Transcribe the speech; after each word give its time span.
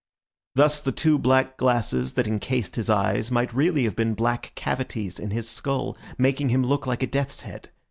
Thus 0.55 0.81
the 0.81 0.91
two 0.91 1.19
black 1.19 1.57
glasses 1.57 2.13
that 2.15 2.25
encased 2.25 2.75
his 2.75 2.89
eyes 2.89 3.29
might 3.29 3.53
really 3.53 3.83
have 3.83 3.95
been 3.95 4.15
black 4.15 4.51
cavities 4.55 5.19
in 5.19 5.29
his 5.29 5.47
skull, 5.47 5.95
making 6.17 6.49
him 6.49 6.63
look 6.63 6.87
like 6.87 7.03
a 7.03 7.05
death's 7.05 7.41
head. 7.41 7.69